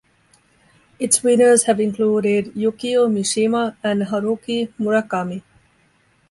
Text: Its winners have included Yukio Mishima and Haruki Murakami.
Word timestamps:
Its 0.97 1.21
winners 1.21 1.65
have 1.65 1.79
included 1.79 2.55
Yukio 2.55 3.07
Mishima 3.07 3.75
and 3.83 4.01
Haruki 4.01 4.73
Murakami. 4.79 5.43